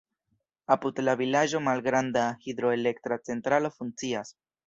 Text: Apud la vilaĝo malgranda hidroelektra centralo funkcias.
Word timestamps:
Apud 0.75 1.01
la 1.03 1.13
vilaĝo 1.19 1.61
malgranda 1.65 2.25
hidroelektra 2.47 3.21
centralo 3.31 3.75
funkcias. 3.77 4.35